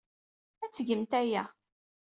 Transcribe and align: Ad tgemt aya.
Ad 0.63 0.71
tgemt 0.75 1.13
aya. 1.21 1.43